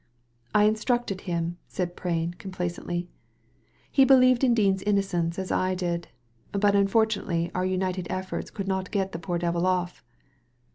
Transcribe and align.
"I 0.55 0.63
instructed 0.63 1.19
him/' 1.29 1.57
said 1.67 1.95
Prain, 1.95 2.33
complacently. 2.39 3.07
"He 3.91 4.03
believed 4.03 4.43
in 4.43 4.55
Dean's 4.55 4.81
innocence 4.81 5.37
as 5.37 5.51
I 5.51 5.75
did; 5.75 6.07
but 6.51 6.75
unfortunately 6.75 7.51
our 7.53 7.65
united 7.67 8.07
efforts 8.09 8.49
could 8.49 8.67
not 8.67 8.89
get 8.89 9.11
the 9.11 9.19
poor 9.19 9.37
devil 9.37 9.67
off." 9.67 10.03